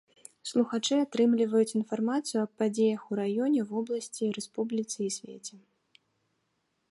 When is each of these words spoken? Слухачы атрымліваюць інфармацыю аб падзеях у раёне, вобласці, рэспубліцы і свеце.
Слухачы 0.49 0.95
атрымліваюць 1.01 1.75
інфармацыю 1.79 2.39
аб 2.45 2.51
падзеях 2.63 3.01
у 3.13 3.19
раёне, 3.21 3.59
вобласці, 3.73 4.33
рэспубліцы 4.37 4.97
і 5.11 5.11
свеце. 5.19 5.55